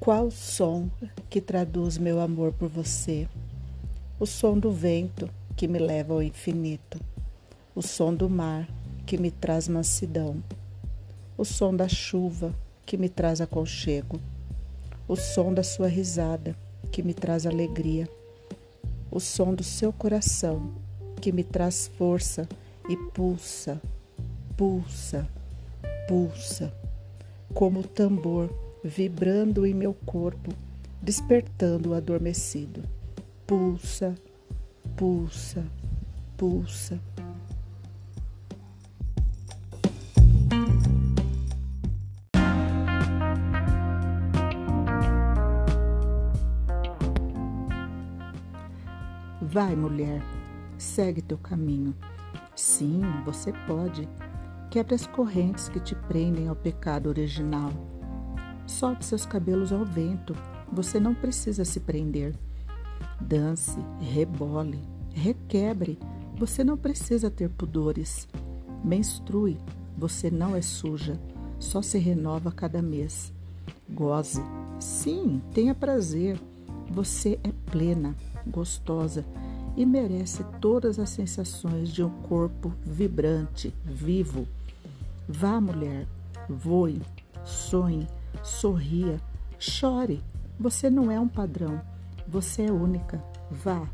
[0.00, 0.88] Qual som
[1.28, 3.28] que traduz meu amor por você?
[4.18, 6.98] O som do vento que me leva ao infinito,
[7.74, 8.66] o som do mar
[9.04, 10.42] que me traz mansidão,
[11.36, 12.54] o som da chuva
[12.86, 14.18] que me traz aconchego,
[15.06, 16.56] o som da sua risada
[16.90, 18.08] que me traz alegria,
[19.10, 20.72] o som do seu coração
[21.20, 22.48] que me traz força
[22.88, 23.78] e pulsa,
[24.56, 25.28] pulsa,
[26.08, 26.72] pulsa,
[27.52, 28.48] como o tambor
[28.82, 30.52] vibrando em meu corpo,
[31.02, 32.82] despertando o adormecido.
[33.46, 34.14] Pulsa,
[34.96, 35.64] pulsa,
[36.36, 37.00] pulsa.
[49.42, 50.22] Vai, mulher,
[50.78, 51.92] segue teu caminho.
[52.54, 54.08] Sim, você pode.
[54.70, 57.72] Quebre as correntes que te prendem ao pecado original.
[58.70, 60.32] Solte seus cabelos ao vento.
[60.72, 62.36] Você não precisa se prender.
[63.20, 64.80] Dance, rebole,
[65.12, 65.98] requebre.
[66.36, 68.28] Você não precisa ter pudores.
[68.84, 69.58] Menstrue.
[69.98, 71.20] Você não é suja.
[71.58, 73.32] Só se renova cada mês.
[73.90, 74.40] Goze.
[74.78, 76.40] Sim, tenha prazer.
[76.88, 78.14] Você é plena,
[78.46, 79.24] gostosa
[79.76, 84.46] e merece todas as sensações de um corpo vibrante, vivo.
[85.28, 86.06] Vá, mulher,
[86.48, 87.02] voe,
[87.44, 88.06] sonhe
[88.42, 89.20] sorria,
[89.58, 90.22] chore.
[90.58, 91.80] Você não é um padrão,
[92.28, 93.22] você é única.
[93.50, 93.88] Vá,